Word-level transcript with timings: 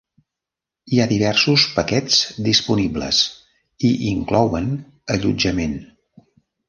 Hi 0.95 1.01
ha 1.01 1.05
diversos 1.11 1.65
paquets 1.75 2.17
disponibles 2.47 3.21
i 3.91 3.93
inclouen 4.13 4.73
allotjament. 5.17 5.81